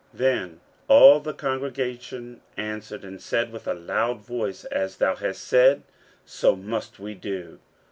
[0.15, 5.43] 15:010:012 Then all the congregation answered and said with a loud voice, As thou hast
[5.43, 5.83] said,
[6.25, 7.59] so must we do.